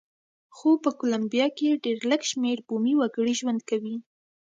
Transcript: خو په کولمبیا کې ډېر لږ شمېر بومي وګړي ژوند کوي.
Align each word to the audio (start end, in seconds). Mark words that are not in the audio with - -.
خو 0.55 0.69
په 0.83 0.89
کولمبیا 0.99 1.47
کې 1.57 1.79
ډېر 1.83 1.99
لږ 2.11 2.21
شمېر 2.31 2.57
بومي 2.67 2.93
وګړي 2.97 3.33
ژوند 3.39 3.61
کوي. 3.69 3.95